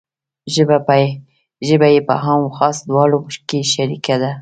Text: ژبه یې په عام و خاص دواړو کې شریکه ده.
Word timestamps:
ژبه 1.67 1.87
یې 1.93 2.01
په 2.07 2.13
عام 2.23 2.41
و 2.45 2.53
خاص 2.57 2.77
دواړو 2.89 3.19
کې 3.49 3.59
شریکه 3.73 4.15
ده. 4.21 4.31